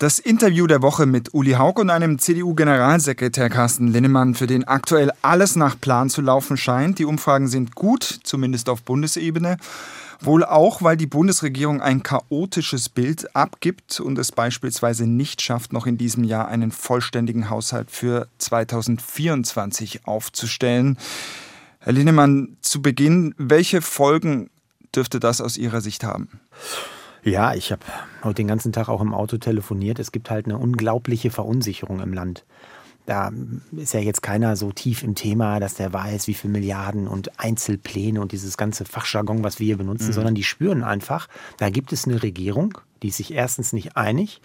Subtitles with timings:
[0.00, 5.12] Das Interview der Woche mit Uli Haug und einem CDU-Generalsekretär Carsten Linnemann, für den aktuell
[5.20, 6.98] alles nach Plan zu laufen scheint.
[6.98, 9.58] Die Umfragen sind gut, zumindest auf Bundesebene.
[10.18, 15.86] Wohl auch, weil die Bundesregierung ein chaotisches Bild abgibt und es beispielsweise nicht schafft, noch
[15.86, 20.96] in diesem Jahr einen vollständigen Haushalt für 2024 aufzustellen.
[21.78, 24.48] Herr Linnemann, zu Beginn, welche Folgen
[24.96, 26.40] dürfte das aus Ihrer Sicht haben?
[27.22, 27.82] Ja, ich habe
[28.22, 29.98] heute den ganzen Tag auch im Auto telefoniert.
[29.98, 32.44] Es gibt halt eine unglaubliche Verunsicherung im Land.
[33.06, 33.32] Da
[33.76, 37.40] ist ja jetzt keiner so tief im Thema, dass der weiß, wie viele Milliarden und
[37.40, 40.12] Einzelpläne und dieses ganze Fachjargon, was wir hier benutzen, mhm.
[40.12, 44.40] sondern die spüren einfach, da gibt es eine Regierung, die ist sich erstens nicht einig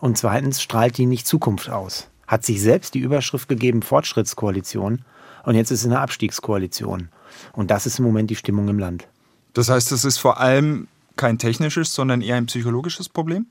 [0.00, 2.08] und zweitens strahlt die nicht Zukunft aus.
[2.26, 5.04] Hat sich selbst die Überschrift gegeben, Fortschrittskoalition
[5.44, 7.10] und jetzt ist es eine Abstiegskoalition.
[7.52, 9.06] Und das ist im Moment die Stimmung im Land.
[9.52, 10.88] Das heißt, es ist vor allem
[11.18, 13.46] kein technisches, sondern eher ein psychologisches Problem?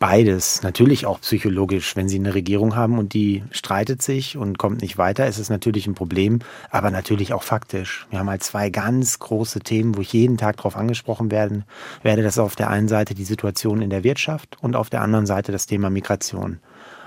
[0.00, 1.94] Beides, natürlich auch psychologisch.
[1.94, 5.50] Wenn Sie eine Regierung haben und die streitet sich und kommt nicht weiter, ist es
[5.50, 8.06] natürlich ein Problem, aber natürlich auch faktisch.
[8.10, 11.64] Wir haben halt zwei ganz große Themen, wo ich jeden Tag darauf angesprochen werden
[12.02, 12.22] werde.
[12.22, 15.26] Das ist auf der einen Seite die Situation in der Wirtschaft und auf der anderen
[15.26, 16.58] Seite das Thema Migration.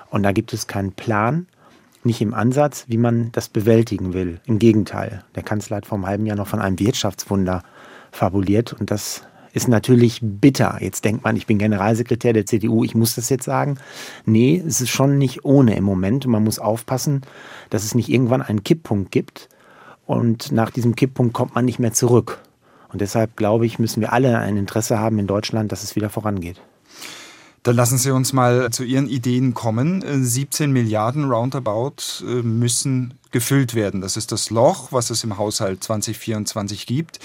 [0.10, 1.48] Und da gibt es keinen Plan,
[2.04, 4.40] nicht im Ansatz, wie man das bewältigen will.
[4.46, 7.64] Im Gegenteil, der Kanzler hat vor einem halben Jahr noch von einem Wirtschaftswunder
[8.12, 9.24] fabuliert und das
[9.58, 10.78] ist natürlich bitter.
[10.80, 13.78] Jetzt denkt man, ich bin Generalsekretär der CDU, ich muss das jetzt sagen.
[14.26, 16.28] Nee, es ist schon nicht ohne im Moment.
[16.28, 17.24] Man muss aufpassen,
[17.70, 19.50] dass es nicht irgendwann einen Kipppunkt gibt.
[20.06, 22.40] Und nach diesem Kipppunkt kommt man nicht mehr zurück.
[22.94, 26.10] Und deshalb glaube ich, müssen wir alle ein Interesse haben in Deutschland, dass es wieder
[26.10, 26.62] vorangeht.
[27.64, 30.02] Dann lassen Sie uns mal zu Ihren Ideen kommen.
[30.24, 34.00] 17 Milliarden roundabout äh, müssen gefüllt werden.
[34.02, 37.20] Das ist das Loch, was es im Haushalt 2024 gibt.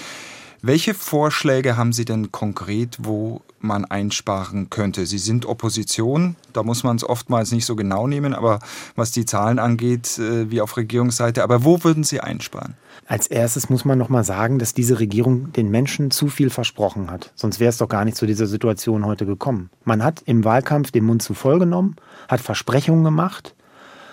[0.65, 5.05] Welche Vorschläge haben Sie denn konkret, wo man einsparen könnte?
[5.05, 8.59] Sie sind Opposition, da muss man es oftmals nicht so genau nehmen, aber
[8.95, 12.75] was die Zahlen angeht, äh, wie auf Regierungsseite, aber wo würden Sie einsparen?
[13.07, 17.11] Als erstes muss man noch mal sagen, dass diese Regierung den Menschen zu viel versprochen
[17.11, 17.33] hat.
[17.35, 19.69] Sonst wäre es doch gar nicht zu dieser Situation heute gekommen.
[19.83, 21.97] Man hat im Wahlkampf den Mund zu voll genommen,
[22.29, 23.53] hat Versprechungen gemacht,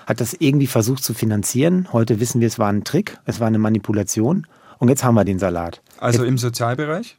[0.04, 1.86] hat das irgendwie versucht zu finanzieren.
[1.92, 4.48] Heute wissen wir, es war ein Trick, es war eine Manipulation.
[4.80, 5.80] Und jetzt haben wir den Salat.
[5.98, 7.16] Also im Sozialbereich?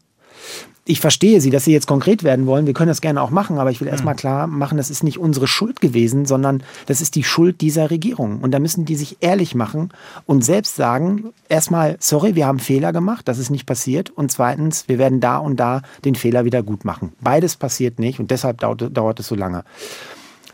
[0.84, 2.66] Ich verstehe Sie, dass Sie jetzt konkret werden wollen.
[2.66, 4.20] Wir können das gerne auch machen, aber ich will erstmal hm.
[4.20, 8.40] klar machen, das ist nicht unsere Schuld gewesen, sondern das ist die Schuld dieser Regierung.
[8.40, 9.92] Und da müssen die sich ehrlich machen
[10.26, 14.10] und selbst sagen, erstmal, sorry, wir haben Fehler gemacht, das ist nicht passiert.
[14.10, 17.14] Und zweitens, wir werden da und da den Fehler wieder gut machen.
[17.22, 19.64] Beides passiert nicht und deshalb dauert, dauert es so lange.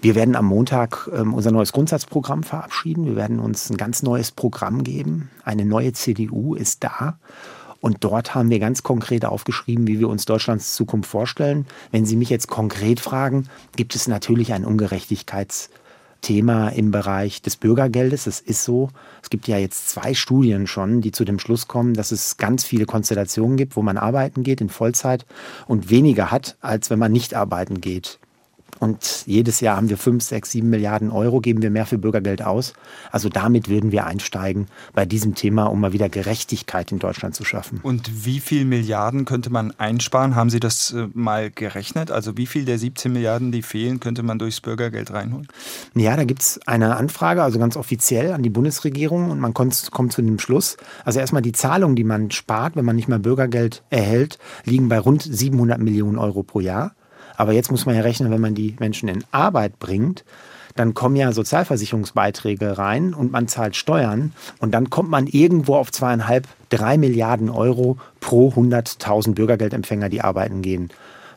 [0.01, 3.05] Wir werden am Montag ähm, unser neues Grundsatzprogramm verabschieden.
[3.05, 5.29] Wir werden uns ein ganz neues Programm geben.
[5.43, 7.17] Eine neue CDU ist da.
[7.81, 11.65] Und dort haben wir ganz konkret aufgeschrieben, wie wir uns Deutschlands Zukunft vorstellen.
[11.91, 18.25] Wenn Sie mich jetzt konkret fragen, gibt es natürlich ein Ungerechtigkeitsthema im Bereich des Bürgergeldes.
[18.25, 18.89] Das ist so.
[19.21, 22.63] Es gibt ja jetzt zwei Studien schon, die zu dem Schluss kommen, dass es ganz
[22.63, 25.25] viele Konstellationen gibt, wo man arbeiten geht in Vollzeit
[25.67, 28.19] und weniger hat, als wenn man nicht arbeiten geht.
[28.79, 32.41] Und jedes Jahr haben wir fünf, sechs, sieben Milliarden Euro, geben wir mehr für Bürgergeld
[32.41, 32.73] aus.
[33.11, 37.43] Also damit würden wir einsteigen bei diesem Thema, um mal wieder Gerechtigkeit in Deutschland zu
[37.43, 37.79] schaffen.
[37.83, 40.35] Und wie viel Milliarden könnte man einsparen?
[40.35, 42.11] Haben Sie das äh, mal gerechnet?
[42.11, 45.47] Also wie viel der 17 Milliarden, die fehlen, könnte man durchs Bürgergeld reinholen?
[45.95, 49.89] Ja, da gibt es eine Anfrage, also ganz offiziell an die Bundesregierung und man kommt,
[49.91, 50.77] kommt zu dem Schluss.
[51.05, 54.99] Also erstmal die Zahlungen, die man spart, wenn man nicht mehr Bürgergeld erhält, liegen bei
[54.99, 56.93] rund 700 Millionen Euro pro Jahr.
[57.37, 60.25] Aber jetzt muss man ja rechnen, wenn man die Menschen in Arbeit bringt,
[60.75, 65.91] dann kommen ja Sozialversicherungsbeiträge rein und man zahlt Steuern und dann kommt man irgendwo auf
[65.91, 70.89] zweieinhalb, drei Milliarden Euro pro 100.000 Bürgergeldempfänger, die arbeiten gehen.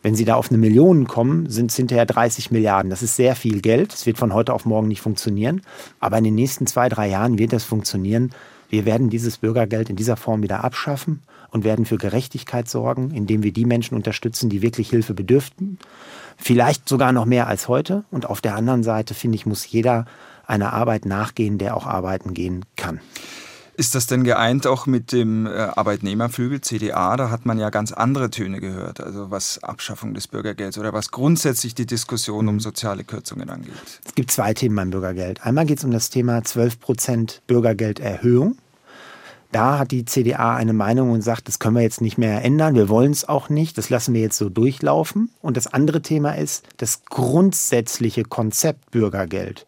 [0.02, 2.90] Wenn Sie da auf eine Million kommen, sind es hinterher 30 Milliarden.
[2.90, 3.92] Das ist sehr viel Geld.
[3.92, 5.60] Das wird von heute auf morgen nicht funktionieren.
[6.00, 8.30] Aber in den nächsten zwei, drei Jahren wird das funktionieren.
[8.70, 13.42] Wir werden dieses Bürgergeld in dieser Form wieder abschaffen und werden für Gerechtigkeit sorgen, indem
[13.42, 15.78] wir die Menschen unterstützen, die wirklich Hilfe bedürften.
[16.38, 18.04] Vielleicht sogar noch mehr als heute.
[18.10, 20.06] Und auf der anderen Seite, finde ich, muss jeder
[20.46, 23.00] einer Arbeit nachgehen, der auch arbeiten gehen kann.
[23.80, 27.16] Ist das denn geeint auch mit dem äh, Arbeitnehmerflügel CDA?
[27.16, 31.10] Da hat man ja ganz andere Töne gehört, also was Abschaffung des Bürgergelds oder was
[31.10, 33.72] grundsätzlich die Diskussion um soziale Kürzungen angeht.
[34.04, 35.46] Es gibt zwei Themen beim Bürgergeld.
[35.46, 38.58] Einmal geht es um das Thema 12 Prozent Bürgergelderhöhung.
[39.52, 42.76] Da hat die CDA eine Meinung und sagt, das können wir jetzt nicht mehr ändern,
[42.76, 45.30] wir wollen es auch nicht, das lassen wir jetzt so durchlaufen.
[45.42, 49.66] Und das andere Thema ist das grundsätzliche Konzept Bürgergeld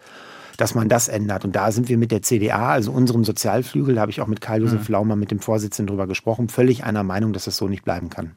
[0.58, 1.44] dass man das ändert.
[1.44, 4.40] Und da sind wir mit der CDA, also unserem Sozialflügel, da habe ich auch mit
[4.40, 4.92] Karl-Josef mhm.
[4.92, 8.36] Laumer, mit dem Vorsitzenden darüber gesprochen, völlig einer Meinung, dass das so nicht bleiben kann.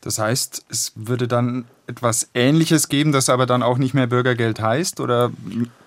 [0.00, 4.60] Das heißt, es würde dann etwas Ähnliches geben, das aber dann auch nicht mehr Bürgergeld
[4.60, 5.00] heißt?
[5.00, 5.30] Oder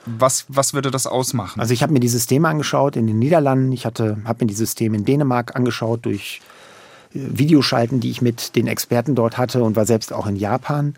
[0.05, 1.59] was, was würde das ausmachen?
[1.59, 3.71] Also ich habe mir die Systeme angeschaut in den Niederlanden.
[3.71, 6.41] Ich habe mir die Systeme in Dänemark angeschaut durch
[7.13, 10.93] äh, Videoschalten, die ich mit den Experten dort hatte und war selbst auch in Japan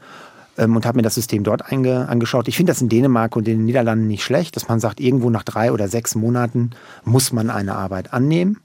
[0.57, 2.49] ähm, und habe mir das System dort angeschaut.
[2.49, 5.29] Ich finde das in Dänemark und in den Niederlanden nicht schlecht, dass man sagt, irgendwo
[5.29, 6.71] nach drei oder sechs Monaten
[7.05, 8.59] muss man eine Arbeit annehmen.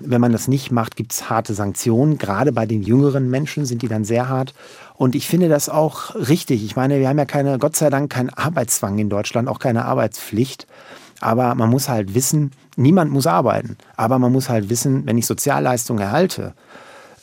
[0.00, 2.18] Wenn man das nicht macht, gibt es harte Sanktionen.
[2.18, 4.54] Gerade bei den jüngeren Menschen sind die dann sehr hart.
[4.94, 6.64] Und ich finde das auch richtig.
[6.64, 9.84] Ich meine, wir haben ja keine, Gott sei Dank, keinen Arbeitszwang in Deutschland, auch keine
[9.84, 10.66] Arbeitspflicht.
[11.20, 13.76] Aber man muss halt wissen, niemand muss arbeiten.
[13.96, 16.54] Aber man muss halt wissen, wenn ich Sozialleistungen erhalte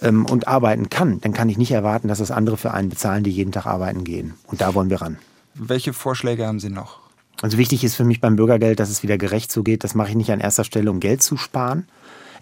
[0.01, 3.23] ähm, und arbeiten kann, dann kann ich nicht erwarten, dass das andere für einen bezahlen,
[3.23, 4.33] die jeden Tag arbeiten gehen.
[4.47, 5.17] Und da wollen wir ran.
[5.53, 6.99] Welche Vorschläge haben Sie noch?
[7.41, 9.83] Also wichtig ist für mich beim Bürgergeld, dass es wieder gerecht zugeht.
[9.83, 11.87] Das mache ich nicht an erster Stelle, um Geld zu sparen,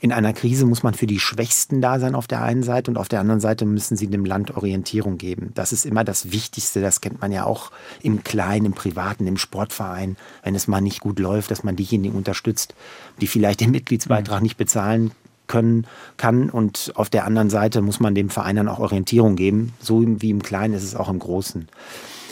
[0.01, 2.97] in einer Krise muss man für die Schwächsten da sein auf der einen Seite und
[2.97, 5.51] auf der anderen Seite müssen sie dem Land Orientierung geben.
[5.55, 6.81] Das ist immer das Wichtigste.
[6.81, 10.15] Das kennt man ja auch im Kleinen, im Privaten, im Sportverein.
[10.43, 12.75] Wenn es mal nicht gut läuft, dass man diejenigen unterstützt,
[13.19, 15.11] die vielleicht den Mitgliedsbeitrag nicht bezahlen
[15.47, 15.85] können
[16.15, 16.49] kann.
[16.49, 19.73] Und auf der anderen Seite muss man dem Verein dann auch Orientierung geben.
[19.81, 21.67] So wie im Kleinen ist es auch im Großen.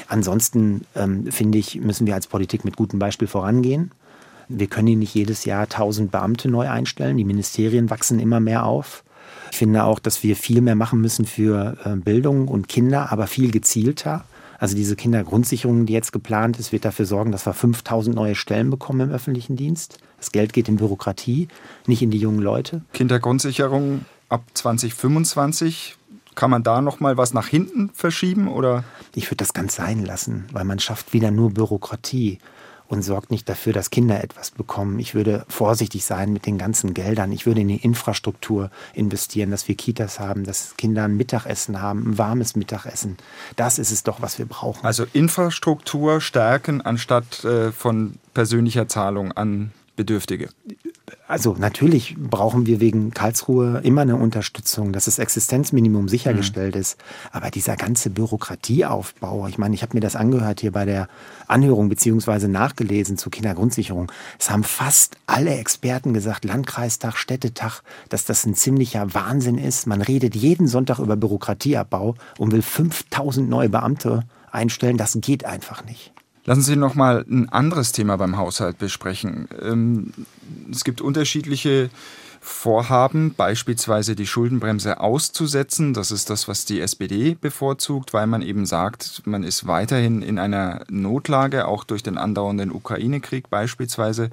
[0.08, 3.92] Ansonsten ähm, finde ich, müssen wir als Politik mit gutem Beispiel vorangehen.
[4.50, 7.18] Wir können hier nicht jedes Jahr 1000 Beamte neu einstellen.
[7.18, 9.04] Die Ministerien wachsen immer mehr auf.
[9.52, 13.28] Ich finde auch, dass wir viel mehr machen müssen für äh, Bildung und Kinder, aber
[13.28, 14.24] viel gezielter.
[14.60, 18.70] Also diese Kindergrundsicherung, die jetzt geplant ist, wird dafür sorgen, dass wir 5000 neue Stellen
[18.70, 20.00] bekommen im öffentlichen Dienst.
[20.18, 21.48] Das Geld geht in Bürokratie,
[21.86, 22.82] nicht in die jungen Leute.
[22.94, 25.96] Kindergrundsicherung ab 2025
[26.34, 28.84] kann man da noch mal was nach hinten verschieben oder?
[29.16, 32.40] Ich würde das ganz sein lassen, weil man schafft wieder nur Bürokratie
[32.88, 35.00] und sorgt nicht dafür, dass Kinder etwas bekommen.
[35.00, 37.32] Ich würde vorsichtig sein mit den ganzen Geldern.
[37.32, 42.12] Ich würde in die Infrastruktur investieren, dass wir Kitas haben, dass Kinder ein Mittagessen haben,
[42.12, 43.18] ein warmes Mittagessen.
[43.56, 44.86] Das ist es doch, was wir brauchen.
[44.86, 50.50] Also Infrastruktur stärken anstatt äh, von persönlicher Zahlung an Bedürftige
[51.28, 56.82] also natürlich brauchen wir wegen Karlsruhe immer eine Unterstützung, dass das Existenzminimum sichergestellt mhm.
[56.82, 56.98] ist.
[57.32, 61.08] Aber dieser ganze Bürokratieaufbau, ich meine, ich habe mir das angehört hier bei der
[61.48, 64.12] Anhörung beziehungsweise nachgelesen zur Kindergrundsicherung.
[64.38, 69.88] Es haben fast alle Experten gesagt, Landkreistag, Städtetag, dass das ein ziemlicher Wahnsinn ist.
[69.88, 74.98] Man redet jeden Sonntag über Bürokratieabbau und will 5000 neue Beamte einstellen.
[74.98, 76.14] Das geht einfach nicht.
[76.48, 79.50] Lassen Sie noch mal ein anderes Thema beim Haushalt besprechen.
[79.62, 80.14] Ähm,
[80.72, 81.90] es gibt unterschiedliche
[82.40, 85.94] Vorhaben, beispielsweise die Schuldenbremse auszusetzen.
[85.94, 90.40] Das ist das, was die SPD bevorzugt, weil man eben sagt, man ist weiterhin in
[90.40, 94.30] einer Notlage, auch durch den andauernden Ukraine-Krieg beispielsweise.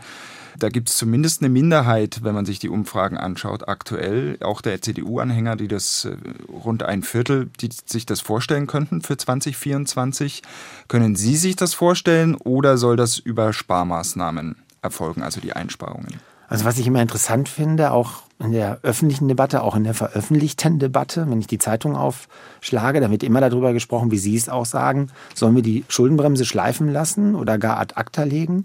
[0.58, 4.80] Da gibt es zumindest eine Minderheit, wenn man sich die Umfragen anschaut, aktuell, auch der
[4.80, 6.16] CDU-Anhänger, die das äh,
[6.48, 10.42] rund ein Viertel, die sich das vorstellen könnten für 2024.
[10.86, 16.20] Können Sie sich das vorstellen oder soll das über Sparmaßnahmen erfolgen, also die Einsparungen?
[16.48, 20.78] Also was ich immer interessant finde, auch in der öffentlichen Debatte, auch in der veröffentlichten
[20.78, 24.66] Debatte, wenn ich die Zeitung aufschlage, da wird immer darüber gesprochen, wie Sie es auch
[24.66, 28.64] sagen, sollen wir die Schuldenbremse schleifen lassen oder gar ad acta legen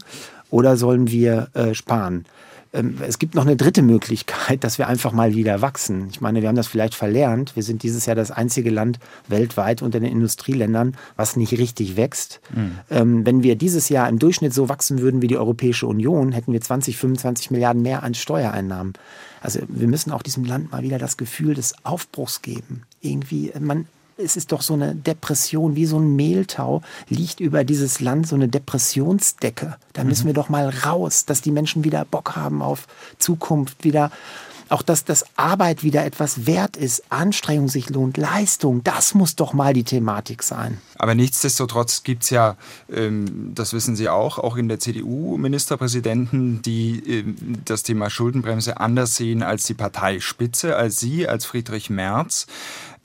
[0.50, 2.26] oder sollen wir äh, sparen?
[2.74, 6.08] Ähm, es gibt noch eine dritte Möglichkeit, dass wir einfach mal wieder wachsen.
[6.12, 7.56] Ich meine, wir haben das vielleicht verlernt.
[7.56, 12.42] Wir sind dieses Jahr das einzige Land weltweit unter den Industrieländern, was nicht richtig wächst.
[12.54, 12.80] Mhm.
[12.90, 16.54] Ähm, wenn wir dieses Jahr im Durchschnitt so wachsen würden wie die Europäische Union, hätten
[16.54, 18.94] wir 20, 25 Milliarden mehr an Steuereinnahmen.
[19.42, 22.84] Also wir müssen auch diesem Land mal wieder das Gefühl des Aufbruchs geben.
[23.02, 23.88] Irgendwie, man,
[24.20, 28.36] es ist doch so eine Depression, wie so ein Mehltau, liegt über dieses Land so
[28.36, 29.78] eine Depressionsdecke.
[29.94, 30.28] Da müssen mhm.
[30.28, 34.12] wir doch mal raus, dass die Menschen wieder Bock haben auf Zukunft, wieder
[34.70, 39.54] auch dass das Arbeit wieder etwas wert ist, Anstrengung sich lohnt, Leistung, das muss doch
[39.54, 40.78] mal die Thematik sein.
[40.96, 42.56] Aber nichtsdestotrotz gibt es ja,
[42.92, 47.36] ähm, das wissen Sie auch, auch in der CDU Ministerpräsidenten, die ähm,
[47.66, 52.46] das Thema Schuldenbremse anders sehen als die Parteispitze, als Sie, als Friedrich Merz.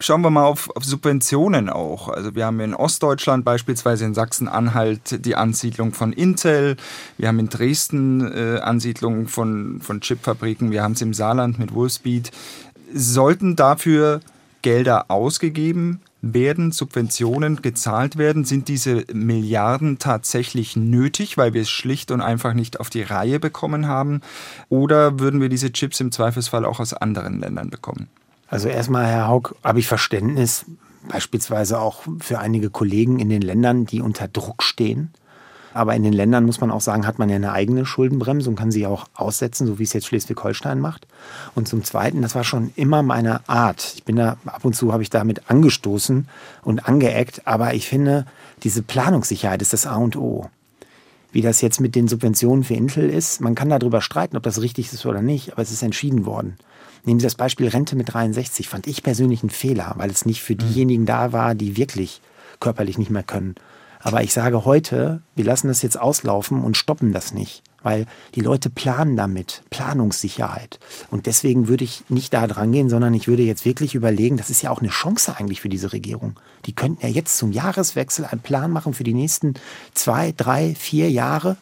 [0.00, 2.08] Schauen wir mal auf, auf Subventionen auch.
[2.08, 6.76] Also wir haben in Ostdeutschland beispielsweise in Sachsen-Anhalt die Ansiedlung von Intel.
[7.16, 10.72] Wir haben in Dresden äh, Ansiedlungen von, von Chipfabriken.
[10.72, 12.32] Wir haben es im Saarland mit Wolfspeed.
[12.92, 14.20] Sollten dafür
[14.62, 18.44] Gelder ausgegeben werden, Subventionen gezahlt werden?
[18.44, 23.38] Sind diese Milliarden tatsächlich nötig, weil wir es schlicht und einfach nicht auf die Reihe
[23.38, 24.22] bekommen haben?
[24.68, 28.08] Oder würden wir diese Chips im Zweifelsfall auch aus anderen Ländern bekommen?
[28.54, 30.64] Also erstmal, Herr Haug, habe ich Verständnis
[31.08, 35.10] beispielsweise auch für einige Kollegen in den Ländern, die unter Druck stehen.
[35.72, 38.54] Aber in den Ländern muss man auch sagen, hat man ja eine eigene Schuldenbremse und
[38.54, 41.08] kann sie auch aussetzen, so wie es jetzt Schleswig-Holstein macht.
[41.56, 43.94] Und zum Zweiten, das war schon immer meine Art.
[43.96, 46.28] Ich bin da ab und zu habe ich damit angestoßen
[46.62, 48.24] und angeeckt, aber ich finde,
[48.62, 50.48] diese Planungssicherheit ist das A und O.
[51.34, 54.60] Wie das jetzt mit den Subventionen für Intel ist, man kann darüber streiten, ob das
[54.60, 56.54] richtig ist oder nicht, aber es ist entschieden worden.
[57.04, 60.42] Nehmen Sie das Beispiel Rente mit 63, fand ich persönlich einen Fehler, weil es nicht
[60.42, 60.58] für mhm.
[60.58, 62.20] diejenigen da war, die wirklich
[62.60, 63.56] körperlich nicht mehr können.
[63.98, 68.40] Aber ich sage heute, wir lassen das jetzt auslaufen und stoppen das nicht, weil die
[68.40, 70.80] Leute planen damit, Planungssicherheit.
[71.10, 74.50] Und deswegen würde ich nicht da dran gehen, sondern ich würde jetzt wirklich überlegen, das
[74.50, 76.34] ist ja auch eine Chance eigentlich für diese Regierung.
[76.66, 79.54] Die könnten ja jetzt zum Jahreswechsel einen Plan machen für die nächsten
[79.92, 81.56] zwei, drei, vier Jahre.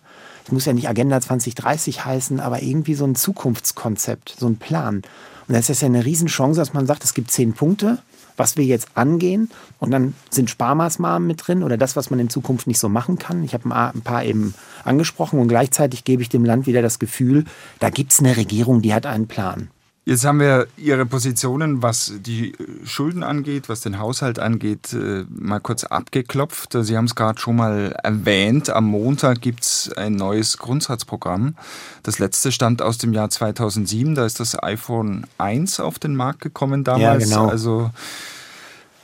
[0.47, 5.03] Es muss ja nicht Agenda 2030 heißen, aber irgendwie so ein Zukunftskonzept, so ein Plan.
[5.49, 7.99] Und das ist ja eine Riesenchance, dass man sagt, es gibt zehn Punkte,
[8.37, 9.51] was wir jetzt angehen.
[9.79, 13.19] Und dann sind Sparmaßnahmen mit drin oder das, was man in Zukunft nicht so machen
[13.19, 13.45] kann.
[13.45, 17.45] Ich habe ein paar eben angesprochen und gleichzeitig gebe ich dem Land wieder das Gefühl,
[17.79, 19.69] da gibt es eine Regierung, die hat einen Plan.
[20.05, 22.55] Jetzt haben wir Ihre Positionen, was die
[22.85, 26.77] Schulden angeht, was den Haushalt angeht, äh, mal kurz abgeklopft.
[26.81, 28.69] Sie haben es gerade schon mal erwähnt.
[28.69, 31.55] Am Montag gibt es ein neues Grundsatzprogramm.
[32.03, 34.17] Das letzte stammt aus dem Jahr 2007.
[34.17, 37.31] Da ist das iPhone 1 auf den Markt gekommen damals.
[37.31, 37.49] Ja, genau.
[37.49, 37.91] Also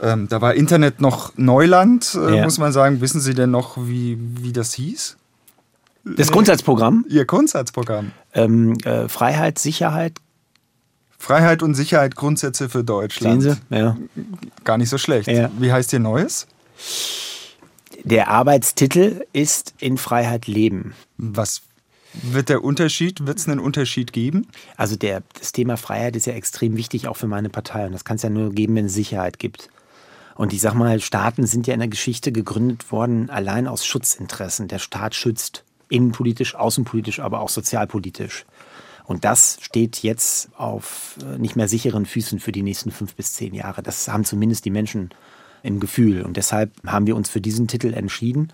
[0.00, 2.44] ähm, da war Internet noch Neuland, äh, ja.
[2.44, 3.00] muss man sagen.
[3.00, 5.16] Wissen Sie denn noch, wie, wie das hieß?
[6.16, 7.04] Das Grundsatzprogramm?
[7.08, 8.12] Ihr Grundsatzprogramm.
[8.32, 10.14] Ähm, äh, Freiheit, Sicherheit,
[11.18, 13.42] Freiheit und Sicherheit Grundsätze für Deutschland.
[13.42, 13.76] Sehen Sie?
[13.76, 13.96] Ja.
[14.64, 15.28] Gar nicht so schlecht.
[15.28, 15.50] Ja.
[15.58, 16.46] Wie heißt Ihr neues?
[18.04, 20.94] Der Arbeitstitel ist In Freiheit leben.
[21.16, 21.62] Was
[22.22, 23.26] wird der Unterschied?
[23.26, 24.46] Wird es einen Unterschied geben?
[24.76, 27.86] Also der, das Thema Freiheit ist ja extrem wichtig auch für meine Partei.
[27.86, 29.68] Und das kann es ja nur geben, wenn es Sicherheit gibt.
[30.36, 34.68] Und ich sag mal, Staaten sind ja in der Geschichte gegründet worden, allein aus Schutzinteressen.
[34.68, 38.46] Der Staat schützt innenpolitisch, außenpolitisch, aber auch sozialpolitisch.
[39.08, 43.32] Und das steht jetzt auf äh, nicht mehr sicheren Füßen für die nächsten fünf bis
[43.32, 43.82] zehn Jahre.
[43.82, 45.08] Das haben zumindest die Menschen
[45.62, 46.20] im Gefühl.
[46.20, 48.52] Und deshalb haben wir uns für diesen Titel entschieden,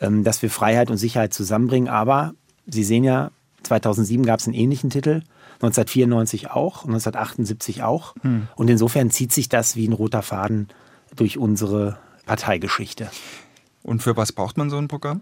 [0.00, 1.90] ähm, dass wir Freiheit und Sicherheit zusammenbringen.
[1.90, 2.32] Aber
[2.64, 3.30] Sie sehen ja,
[3.64, 5.20] 2007 gab es einen ähnlichen Titel,
[5.56, 8.14] 1994 auch, 1978 auch.
[8.22, 8.48] Hm.
[8.56, 10.68] Und insofern zieht sich das wie ein roter Faden
[11.14, 13.10] durch unsere Parteigeschichte.
[13.82, 15.20] Und für was braucht man so ein Programm?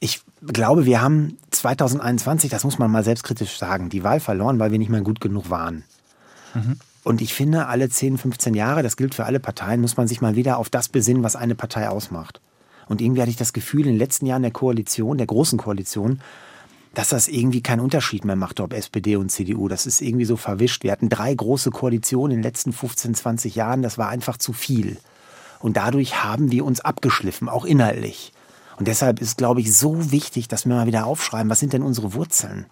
[0.00, 4.72] Ich glaube, wir haben 2021, das muss man mal selbstkritisch sagen, die Wahl verloren, weil
[4.72, 5.84] wir nicht mehr gut genug waren.
[6.54, 6.76] Mhm.
[7.02, 10.20] Und ich finde, alle 10, 15 Jahre, das gilt für alle Parteien, muss man sich
[10.20, 12.40] mal wieder auf das besinnen, was eine Partei ausmacht.
[12.88, 16.20] Und irgendwie hatte ich das Gefühl, in den letzten Jahren der Koalition, der großen Koalition,
[16.94, 19.68] dass das irgendwie keinen Unterschied mehr macht, ob SPD und CDU.
[19.68, 20.82] Das ist irgendwie so verwischt.
[20.82, 23.82] Wir hatten drei große Koalitionen in den letzten 15, 20 Jahren.
[23.82, 24.96] Das war einfach zu viel.
[25.60, 28.32] Und dadurch haben wir uns abgeschliffen, auch inhaltlich.
[28.78, 31.82] Und deshalb ist, glaube ich, so wichtig, dass wir mal wieder aufschreiben, was sind denn
[31.82, 32.66] unsere Wurzeln?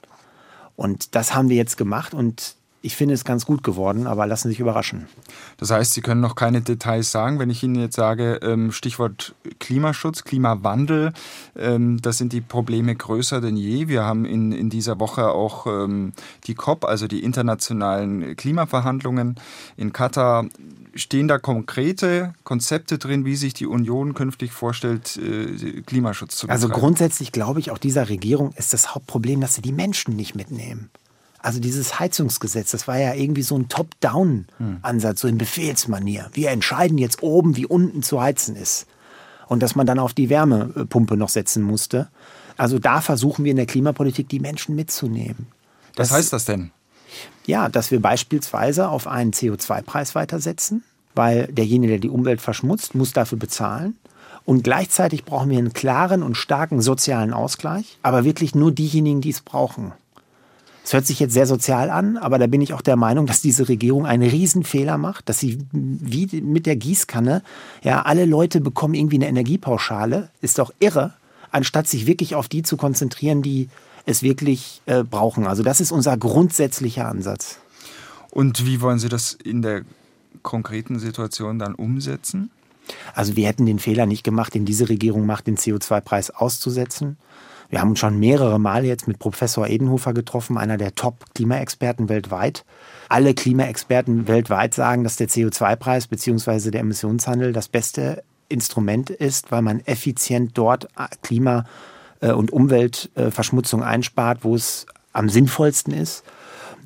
[0.77, 4.49] Und das haben wir jetzt gemacht und ich finde es ganz gut geworden, aber lassen
[4.49, 5.07] Sie sich überraschen.
[5.57, 7.39] Das heißt, Sie können noch keine Details sagen.
[7.39, 11.15] Wenn ich Ihnen jetzt sage, ähm, Stichwort Klimaschutz, Klimawandel,
[11.57, 13.89] ähm, da sind die Probleme größer denn je.
[13.89, 16.13] Wir haben in, in dieser Woche auch ähm,
[16.47, 19.37] die COP, also die internationalen Klimaverhandlungen
[19.79, 20.45] in Katar
[20.95, 26.69] stehen da konkrete Konzepte drin, wie sich die Union künftig vorstellt, äh, Klimaschutz zu also
[26.69, 26.75] betreiben?
[26.75, 30.35] Also grundsätzlich glaube ich, auch dieser Regierung ist das Hauptproblem, dass sie die Menschen nicht
[30.35, 30.91] mitnehmen.
[31.45, 36.31] Also dieses Heizungsgesetz, das war ja irgendwie so ein Top-Down-Ansatz, so in Befehlsmanier.
[36.33, 38.87] Wir entscheiden jetzt oben, wie unten zu heizen ist.
[39.47, 42.09] Und dass man dann auf die Wärmepumpe noch setzen musste.
[42.57, 45.49] Also da versuchen wir in der Klimapolitik die Menschen mitzunehmen.
[45.97, 46.71] Was heißt das denn?
[47.45, 50.83] Ja, dass wir beispielsweise auf einen CO2-Preis weitersetzen,
[51.15, 53.99] weil derjenige, der die Umwelt verschmutzt, muss dafür bezahlen.
[54.47, 59.31] Und gleichzeitig brauchen wir einen klaren und starken sozialen Ausgleich, aber wirklich nur diejenigen, die
[59.31, 59.93] es brauchen.
[60.85, 63.41] Es hört sich jetzt sehr sozial an, aber da bin ich auch der Meinung, dass
[63.41, 67.43] diese Regierung einen Riesenfehler macht, dass sie wie mit der Gießkanne,
[67.83, 71.15] ja, alle Leute bekommen irgendwie eine Energiepauschale, ist doch irre,
[71.51, 73.71] anstatt sich wirklich auf die zu konzentrieren, die
[74.05, 75.47] es wirklich äh, brauchen.
[75.47, 77.59] Also das ist unser grundsätzlicher Ansatz.
[78.31, 79.83] Und wie wollen Sie das in der
[80.43, 82.51] konkreten Situation dann umsetzen?
[83.15, 87.17] Also wir hätten den Fehler nicht gemacht, den diese Regierung macht, den CO2-Preis auszusetzen.
[87.75, 92.65] Wir haben uns schon mehrere Male jetzt mit Professor Edenhofer getroffen, einer der Top-Klimaexperten weltweit.
[93.09, 96.71] Alle Klimaexperten weltweit sagen, dass der CO2-Preis bzw.
[96.71, 100.87] der Emissionshandel das beste Instrument ist, weil man effizient dort
[101.23, 101.65] Klima-
[102.21, 106.23] äh, und Umweltverschmutzung einspart, wo es am sinnvollsten ist.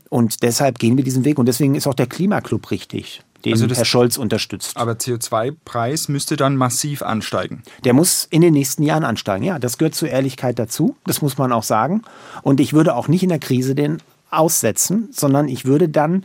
[0.08, 1.38] Und deshalb gehen wir diesen Weg.
[1.38, 3.22] Und deswegen ist auch der Klimaclub richtig.
[3.44, 4.76] Den also Herr Scholz unterstützt.
[4.76, 7.62] Aber CO2-Preis müsste dann massiv ansteigen.
[7.84, 9.44] Der muss in den nächsten Jahren ansteigen.
[9.44, 10.96] Ja, das gehört zur Ehrlichkeit dazu.
[11.06, 12.02] Das muss man auch sagen.
[12.42, 13.98] Und ich würde auch nicht in der Krise den
[14.30, 16.24] aussetzen, sondern ich würde dann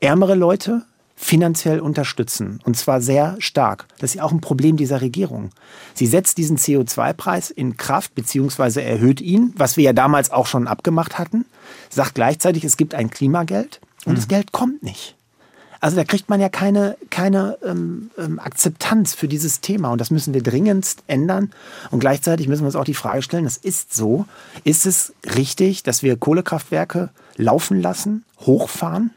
[0.00, 0.82] ärmere Leute
[1.16, 2.60] finanziell unterstützen.
[2.64, 3.86] Und zwar sehr stark.
[3.98, 5.50] Das ist ja auch ein Problem dieser Regierung.
[5.94, 10.66] Sie setzt diesen CO2-Preis in Kraft, beziehungsweise erhöht ihn, was wir ja damals auch schon
[10.66, 11.46] abgemacht hatten,
[11.88, 14.16] sagt gleichzeitig, es gibt ein Klimageld und mhm.
[14.16, 15.16] das Geld kommt nicht.
[15.84, 20.10] Also da kriegt man ja keine, keine ähm, ähm, Akzeptanz für dieses Thema und das
[20.10, 21.50] müssen wir dringendst ändern.
[21.90, 24.24] Und gleichzeitig müssen wir uns auch die Frage stellen, das ist so,
[24.64, 29.10] ist es richtig, dass wir Kohlekraftwerke laufen lassen, hochfahren?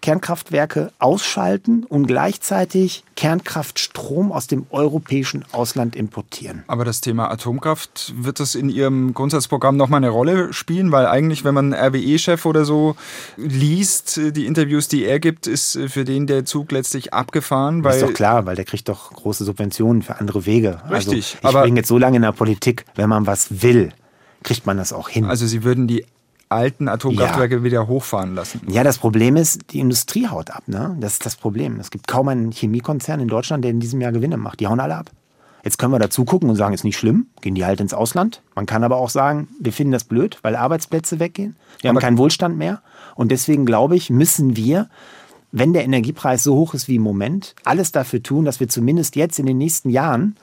[0.00, 6.64] Kernkraftwerke ausschalten und gleichzeitig Kernkraftstrom aus dem europäischen Ausland importieren.
[6.66, 10.90] Aber das Thema Atomkraft, wird das in Ihrem Grundsatzprogramm nochmal eine Rolle spielen?
[10.92, 12.96] Weil eigentlich, wenn man RWE-Chef oder so
[13.36, 17.84] liest, die Interviews, die er gibt, ist für den der Zug letztlich abgefahren.
[17.84, 20.80] Weil ist doch klar, weil der kriegt doch große Subventionen für andere Wege.
[20.84, 21.38] Also Richtig.
[21.42, 23.92] Also ich bin jetzt so lange in der Politik, wenn man was will,
[24.42, 25.26] kriegt man das auch hin.
[25.26, 26.06] Also Sie würden die
[26.50, 27.64] alten Atomkraftwerke ja.
[27.64, 28.60] wieder hochfahren lassen.
[28.68, 30.64] Ja, das Problem ist, die Industrie haut ab.
[30.66, 30.96] Ne?
[31.00, 31.78] Das ist das Problem.
[31.80, 34.60] Es gibt kaum einen Chemiekonzern in Deutschland, der in diesem Jahr Gewinne macht.
[34.60, 35.10] Die hauen alle ab.
[35.62, 38.42] Jetzt können wir dazu gucken und sagen, ist nicht schlimm, gehen die halt ins Ausland.
[38.54, 41.56] Man kann aber auch sagen, wir finden das blöd, weil Arbeitsplätze weggehen.
[41.80, 42.80] Wir aber haben keinen Wohlstand mehr.
[43.14, 44.88] Und deswegen glaube ich, müssen wir,
[45.52, 49.16] wenn der Energiepreis so hoch ist wie im Moment, alles dafür tun, dass wir zumindest
[49.16, 50.36] jetzt in den nächsten Jahren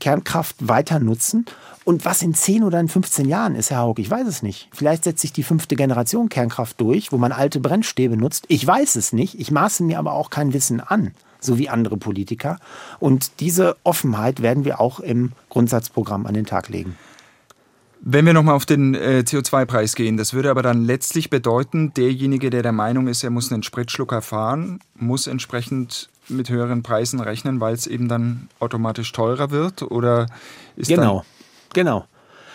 [0.00, 1.46] Kernkraft weiter nutzen
[1.86, 4.68] und was in 10 oder in 15 Jahren ist, Herr Haug, ich weiß es nicht.
[4.72, 8.44] Vielleicht setzt sich die fünfte Generation Kernkraft durch, wo man alte Brennstäbe nutzt.
[8.48, 9.38] Ich weiß es nicht.
[9.38, 12.58] Ich maße mir aber auch kein Wissen an, so wie andere Politiker.
[12.98, 16.96] Und diese Offenheit werden wir auch im Grundsatzprogramm an den Tag legen.
[18.00, 22.50] Wenn wir nochmal auf den äh, CO2-Preis gehen, das würde aber dann letztlich bedeuten, derjenige,
[22.50, 27.60] der der Meinung ist, er muss einen Spritschlucker fahren, muss entsprechend mit höheren Preisen rechnen,
[27.60, 29.82] weil es eben dann automatisch teurer wird?
[29.82, 30.26] Oder
[30.76, 31.24] ist genau.
[31.72, 32.04] Genau.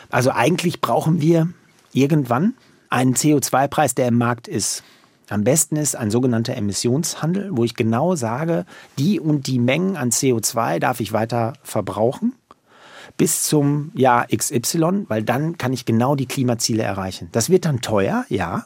[0.10, 1.50] Also eigentlich brauchen wir
[1.94, 2.56] irgendwann
[2.90, 4.84] einen CO2-Preis, der im Markt ist.
[5.30, 8.66] Am besten ist ein sogenannter Emissionshandel, wo ich genau sage,
[9.00, 12.34] die und die Mengen an CO2 darf ich weiter verbrauchen
[13.18, 17.30] bis zum Jahr XY, weil dann kann ich genau die Klimaziele erreichen.
[17.32, 18.66] Das wird dann teuer, ja,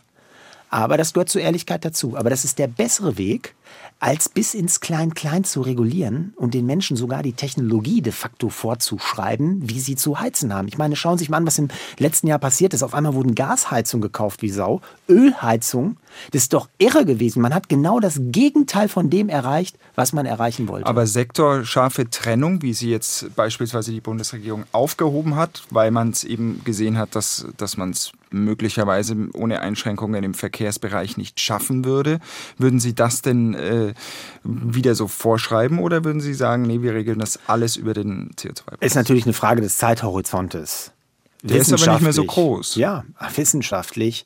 [0.70, 2.18] aber das gehört zur Ehrlichkeit dazu.
[2.18, 3.56] Aber das ist der bessere Weg,
[4.00, 9.70] als bis ins Klein-Klein zu regulieren und den Menschen sogar die Technologie de facto vorzuschreiben,
[9.70, 10.68] wie sie zu heizen haben.
[10.68, 12.84] Ich meine, schauen Sie sich mal an, was im letzten Jahr passiert ist.
[12.84, 15.98] Auf einmal wurden Gasheizungen gekauft wie Sau, Ölheizung.
[16.32, 17.42] Das ist doch irre gewesen.
[17.42, 20.88] Man hat genau das Gegenteil von dem erreicht, was man erreichen wollte.
[20.88, 26.62] Aber sektorscharfe Trennung, wie sie jetzt beispielsweise die Bundesregierung aufgehoben hat, weil man es eben
[26.64, 32.20] gesehen hat, dass, dass man es möglicherweise ohne Einschränkungen im Verkehrsbereich nicht schaffen würde.
[32.58, 33.94] Würden Sie das denn äh,
[34.44, 38.78] wieder so vorschreiben oder würden Sie sagen, nee, wir regeln das alles über den CO2-Preis?
[38.82, 40.92] Ist natürlich eine Frage des Zeithorizontes.
[41.42, 42.76] Der ist aber nicht mehr so groß.
[42.76, 43.04] Ja,
[43.36, 44.26] wissenschaftlich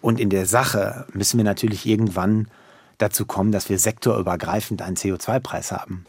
[0.00, 2.48] und in der Sache müssen wir natürlich irgendwann
[2.98, 6.06] dazu kommen, dass wir sektorübergreifend einen CO2-Preis haben.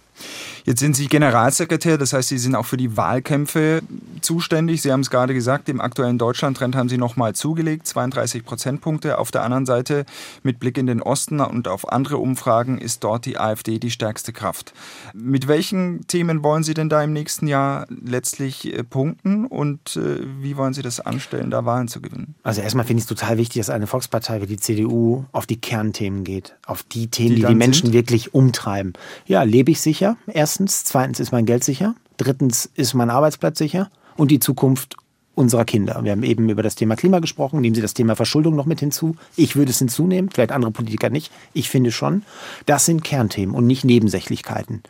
[0.66, 3.82] Jetzt sind Sie Generalsekretär, das heißt, Sie sind auch für die Wahlkämpfe
[4.22, 4.82] zuständig.
[4.82, 9.18] Sie haben es gerade gesagt, im aktuellen Deutschlandtrend haben Sie nochmal zugelegt, 32 Prozentpunkte.
[9.18, 10.06] Auf der anderen Seite,
[10.42, 14.32] mit Blick in den Osten und auf andere Umfragen, ist dort die AfD die stärkste
[14.32, 14.74] Kraft.
[15.14, 20.26] Mit welchen Themen wollen Sie denn da im nächsten Jahr letztlich äh, punkten und äh,
[20.40, 22.36] wie wollen Sie das anstellen, da Wahlen zu gewinnen?
[22.44, 25.60] Also erstmal finde ich es total wichtig, dass eine Volkspartei wie die CDU auf die
[25.60, 27.94] Kernthemen geht, auf die Themen, die die, die Menschen sind?
[27.94, 28.94] wirklich umtreiben.
[29.26, 30.84] Ja, lebe ich sicher, erst erstens.
[30.84, 31.96] Zweitens ist mein Geld sicher.
[32.18, 33.90] Drittens ist mein Arbeitsplatz sicher.
[34.16, 34.96] Und die Zukunft
[35.34, 36.00] unserer Kinder.
[36.04, 37.60] Wir haben eben über das Thema Klima gesprochen.
[37.60, 39.16] Nehmen Sie das Thema Verschuldung noch mit hinzu.
[39.36, 41.32] Ich würde es hinzunehmen, vielleicht andere Politiker nicht.
[41.54, 42.22] Ich finde schon.
[42.68, 44.84] Das sind Kernthemen und nicht Nebensächlichkeiten.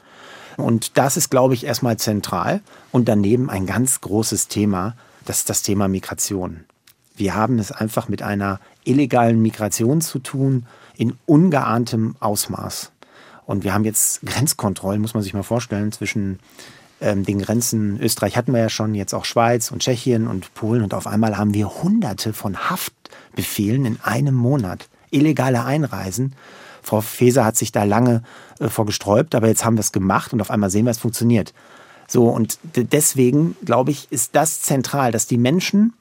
[0.58, 2.60] Und das ist, glaube ich, erstmal zentral.
[2.92, 6.66] Und daneben ein ganz großes Thema, das ist das Thema Migration.
[7.16, 10.66] Wir haben es einfach mit einer illegalen Migration zu tun
[10.98, 12.92] in ungeahntem Ausmaß.
[13.46, 16.40] Und wir haben jetzt Grenzkontrollen, muss man sich mal vorstellen, zwischen
[17.02, 18.00] ähm, den Grenzen.
[18.00, 20.84] Österreich hatten wir ja schon, jetzt auch Schweiz und Tschechien und Polen.
[20.84, 24.88] Und auf einmal haben wir hunderte von Haftbefehlen in einem Monat.
[25.12, 26.34] Illegale Einreisen.
[26.82, 28.24] Frau Faeser hat sich da lange
[28.60, 31.54] äh, vorgesträubt, aber jetzt haben wir es gemacht und auf einmal sehen wir, es funktioniert.
[32.08, 35.94] So, und deswegen, glaube ich, ist das zentral, dass die Menschen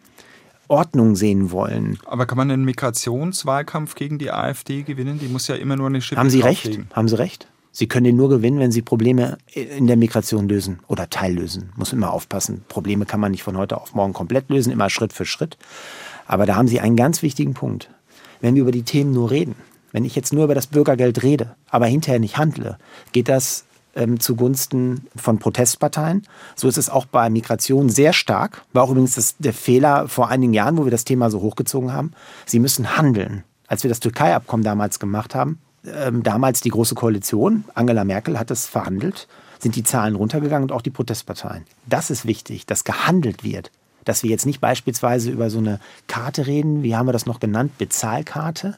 [0.69, 1.99] Ordnung sehen wollen.
[2.07, 5.19] Aber kann man einen Migrationswahlkampf gegen die AfD gewinnen?
[5.19, 6.79] Die muss ja immer nur eine Schippe Haben Sie recht?
[6.93, 7.49] Haben Sie recht?
[7.75, 11.73] Sie können den nur gewinnen, wenn Sie Probleme in der Migration lösen oder teillösen.
[11.77, 12.65] Muss immer aufpassen.
[12.69, 15.57] Probleme kann man nicht von heute auf morgen komplett lösen, immer Schritt für Schritt.
[16.27, 17.89] Aber da haben Sie einen ganz wichtigen Punkt.
[18.41, 19.55] Wenn wir über die Themen nur reden,
[19.93, 22.79] Wenn ich jetzt nur über das Bürgergeld rede, aber hinterher nicht handle,
[23.13, 26.27] geht das ähm, zugunsten von Protestparteien.
[26.57, 28.63] So ist es auch bei Migration sehr stark.
[28.73, 31.93] War auch übrigens das, der Fehler vor einigen Jahren, wo wir das Thema so hochgezogen
[31.93, 32.13] haben.
[32.47, 33.45] Sie müssen handeln.
[33.67, 38.51] Als wir das Türkei-Abkommen damals gemacht haben, ähm, damals die Große Koalition, Angela Merkel hat
[38.51, 39.29] es verhandelt,
[39.59, 41.65] sind die Zahlen runtergegangen und auch die Protestparteien.
[41.87, 43.71] Das ist wichtig, dass gehandelt wird.
[44.05, 45.79] Dass wir jetzt nicht beispielsweise über so eine
[46.09, 48.77] Karte reden, wie haben wir das noch genannt, Bezahlkarte,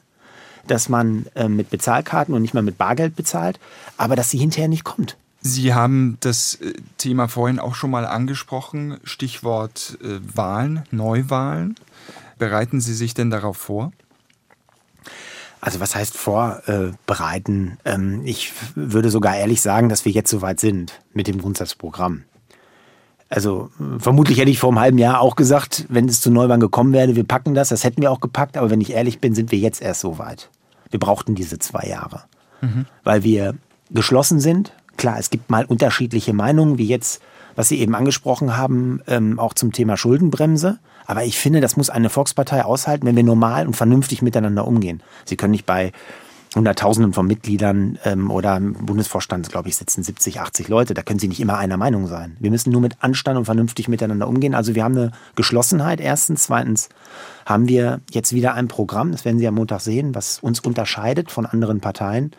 [0.67, 3.59] dass man äh, mit Bezahlkarten und nicht mal mit Bargeld bezahlt,
[3.97, 5.17] aber dass sie hinterher nicht kommt.
[5.41, 11.75] Sie haben das äh, Thema vorhin auch schon mal angesprochen, Stichwort äh, Wahlen, Neuwahlen.
[12.37, 13.93] Bereiten Sie sich denn darauf vor?
[15.61, 17.77] Also was heißt vorbereiten?
[17.85, 22.23] Ähm, ich würde sogar ehrlich sagen, dass wir jetzt soweit sind mit dem Grundsatzprogramm.
[23.29, 26.93] Also vermutlich hätte ich vor einem halben Jahr auch gesagt, wenn es zu Neuwahlen gekommen
[26.93, 27.69] wäre, wir packen das.
[27.69, 28.57] Das hätten wir auch gepackt.
[28.57, 30.49] Aber wenn ich ehrlich bin, sind wir jetzt erst so weit.
[30.91, 32.23] Wir brauchten diese zwei Jahre,
[32.61, 32.85] mhm.
[33.03, 33.55] weil wir
[33.91, 34.73] geschlossen sind.
[34.97, 37.21] Klar, es gibt mal unterschiedliche Meinungen, wie jetzt,
[37.55, 40.77] was Sie eben angesprochen haben, ähm, auch zum Thema Schuldenbremse.
[41.05, 45.01] Aber ich finde, das muss eine Volkspartei aushalten, wenn wir normal und vernünftig miteinander umgehen.
[45.25, 45.91] Sie können nicht bei
[46.55, 50.93] Hunderttausenden von Mitgliedern ähm, oder im Bundesvorstand, glaube ich, sitzen 70, 80 Leute.
[50.93, 52.37] Da können sie nicht immer einer Meinung sein.
[52.39, 54.55] Wir müssen nur mit Anstand und vernünftig miteinander umgehen.
[54.55, 56.43] Also wir haben eine Geschlossenheit erstens.
[56.43, 56.89] Zweitens
[57.45, 61.29] haben wir jetzt wieder ein Programm, das werden Sie am Montag sehen, was uns unterscheidet
[61.29, 62.31] von anderen Parteien.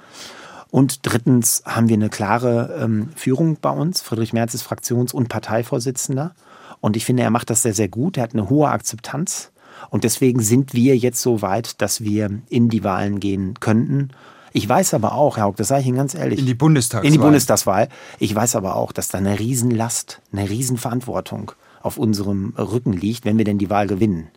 [0.71, 4.01] Und drittens haben wir eine klare ähm, Führung bei uns.
[4.03, 6.35] Friedrich Merz ist Fraktions- und Parteivorsitzender.
[6.81, 8.17] Und ich finde, er macht das sehr, sehr gut.
[8.17, 9.53] Er hat eine hohe Akzeptanz.
[9.91, 14.11] Und deswegen sind wir jetzt so weit, dass wir in die Wahlen gehen könnten.
[14.53, 16.39] Ich weiß aber auch, Herr Haug, das sage ich Ihnen ganz ehrlich.
[16.39, 17.07] In die Bundestagswahl.
[17.07, 17.89] In die Bundestagswahl.
[18.19, 23.39] Ich weiß aber auch, dass da eine Riesenlast, eine Riesenverantwortung auf unserem Rücken liegt, wenn
[23.39, 24.29] wir denn die Wahl gewinnen.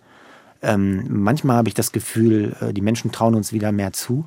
[0.62, 4.26] Ähm, manchmal habe ich das Gefühl, äh, die Menschen trauen uns wieder mehr zu.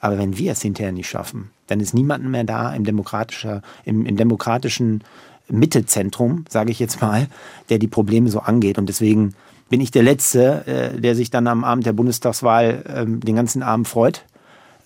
[0.00, 4.06] Aber wenn wir es hinterher nicht schaffen, dann ist niemand mehr da im, demokratischer, im,
[4.06, 5.04] im demokratischen
[5.48, 7.28] Mittezentrum, sage ich jetzt mal,
[7.68, 8.78] der die Probleme so angeht.
[8.78, 9.34] Und deswegen
[9.70, 13.62] bin ich der Letzte, äh, der sich dann am Abend der Bundestagswahl ähm, den ganzen
[13.62, 14.26] Abend freut.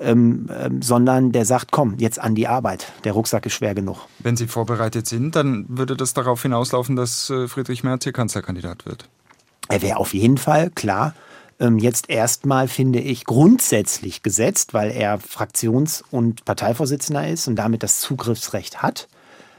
[0.00, 2.92] Ähm, ähm, sondern der sagt, komm, jetzt an die Arbeit.
[3.04, 3.98] Der Rucksack ist schwer genug.
[4.18, 8.86] Wenn Sie vorbereitet sind, dann würde das darauf hinauslaufen, dass äh, Friedrich Merz hier Kanzlerkandidat
[8.86, 9.08] wird.
[9.68, 11.14] Er wäre auf jeden Fall, klar,
[11.60, 17.84] ähm, jetzt erstmal, finde ich, grundsätzlich gesetzt, weil er Fraktions- und Parteivorsitzender ist und damit
[17.84, 19.06] das Zugriffsrecht hat.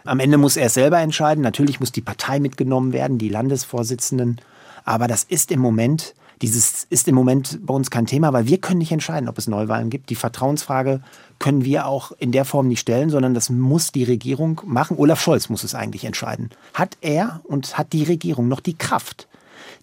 [0.06, 1.42] Am Ende muss er es selber entscheiden.
[1.42, 4.40] Natürlich muss die Partei mitgenommen werden, die Landesvorsitzenden.
[4.84, 6.14] Aber das ist im Moment,
[6.44, 9.48] dieses ist im Moment bei uns kein Thema, weil wir können nicht entscheiden, ob es
[9.48, 10.12] Neuwahlen gibt.
[10.12, 11.02] Die Vertrauensfrage
[11.40, 14.98] können wir auch in der Form nicht stellen, sondern das muss die Regierung machen.
[14.98, 16.52] Olaf Scholz muss es eigentlich entscheiden.
[16.76, 19.28] Hat er und hat die Regierung noch die Kraft,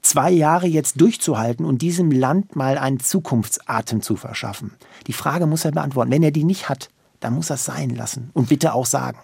[0.02, 4.74] zwei Jahre jetzt durchzuhalten und diesem Land mal einen Zukunftsatem zu verschaffen?
[5.08, 6.12] Die Frage muss er beantworten.
[6.12, 9.18] Wenn er die nicht hat, dann muss er es sein lassen und bitte auch sagen.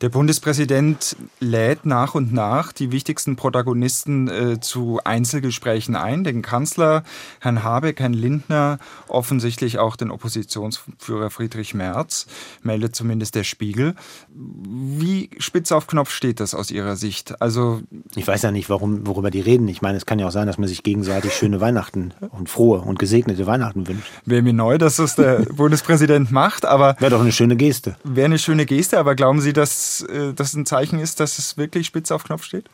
[0.00, 6.24] Der Bundespräsident lädt nach und nach die wichtigsten Protagonisten äh, zu Einzelgesprächen ein.
[6.24, 7.02] Den Kanzler,
[7.38, 12.26] Herrn Habeck, Herrn Lindner, offensichtlich auch den Oppositionsführer Friedrich Merz,
[12.62, 13.94] meldet zumindest der Spiegel.
[14.30, 17.42] Wie spitz auf Knopf steht das aus Ihrer Sicht?
[17.42, 17.82] Also
[18.16, 19.68] ich weiß ja nicht, warum, worüber die reden.
[19.68, 22.80] Ich meine, es kann ja auch sein, dass man sich gegenseitig schöne Weihnachten und frohe
[22.80, 24.10] und gesegnete Weihnachten wünscht.
[24.24, 27.96] Wäre mir neu, dass das der Bundespräsident macht, aber wäre doch eine schöne Geste.
[28.02, 31.56] Wäre eine schöne Geste, aber glauben Sie, dass dass das ein Zeichen ist, dass es
[31.56, 32.68] wirklich spitz auf Knopf steht?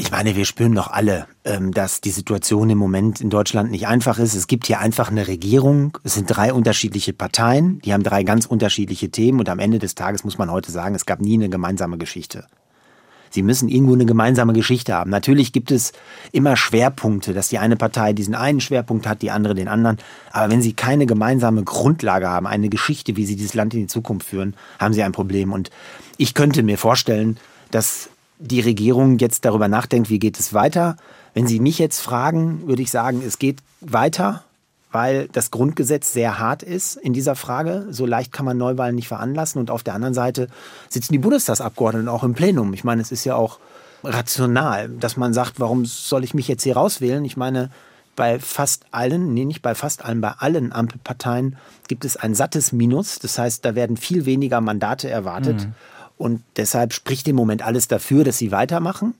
[0.00, 3.86] Ich meine, wir spüren doch alle, ähm, dass die Situation im Moment in Deutschland nicht
[3.86, 4.34] einfach ist.
[4.34, 5.98] Es gibt hier einfach eine Regierung.
[6.04, 7.80] Es sind drei unterschiedliche Parteien.
[7.80, 9.40] Die haben drei ganz unterschiedliche Themen.
[9.40, 12.46] Und am Ende des Tages muss man heute sagen, es gab nie eine gemeinsame Geschichte.
[13.30, 15.10] Sie müssen irgendwo eine gemeinsame Geschichte haben.
[15.10, 15.92] Natürlich gibt es
[16.32, 19.98] immer Schwerpunkte, dass die eine Partei diesen einen Schwerpunkt hat, die andere den anderen.
[20.32, 23.86] Aber wenn sie keine gemeinsame Grundlage haben, eine Geschichte, wie sie dieses Land in die
[23.86, 25.52] Zukunft führen, haben sie ein Problem.
[25.52, 25.70] Und
[26.16, 27.38] ich könnte mir vorstellen,
[27.70, 30.96] dass die Regierung jetzt darüber nachdenkt, wie geht es weiter.
[31.34, 34.44] Wenn Sie mich jetzt fragen, würde ich sagen, es geht weiter
[34.92, 37.86] weil das Grundgesetz sehr hart ist in dieser Frage.
[37.90, 39.60] So leicht kann man Neuwahlen nicht veranlassen.
[39.60, 40.48] Und auf der anderen Seite
[40.88, 42.74] sitzen die Bundestagsabgeordneten auch im Plenum.
[42.74, 43.58] Ich meine, es ist ja auch
[44.02, 47.24] rational, dass man sagt, warum soll ich mich jetzt hier rauswählen?
[47.24, 47.70] Ich meine,
[48.16, 51.56] bei fast allen, nee, nicht bei fast allen, bei allen Ampelparteien
[51.88, 53.18] gibt es ein sattes Minus.
[53.18, 55.66] Das heißt, da werden viel weniger Mandate erwartet.
[55.66, 55.74] Mhm.
[56.18, 59.14] Und deshalb spricht im Moment alles dafür, dass sie weitermachen.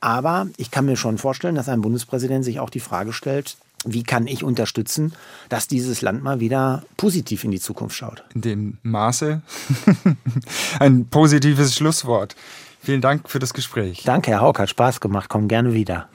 [0.00, 4.02] Aber ich kann mir schon vorstellen, dass ein Bundespräsident sich auch die Frage stellt, wie
[4.02, 5.12] kann ich unterstützen,
[5.48, 8.24] dass dieses Land mal wieder positiv in die Zukunft schaut?
[8.34, 9.42] In dem Maße
[10.80, 12.34] ein positives Schlusswort.
[12.80, 14.02] Vielen Dank für das Gespräch.
[14.04, 15.28] Danke, Herr Haug, hat Spaß gemacht.
[15.28, 16.06] Komm gerne wieder.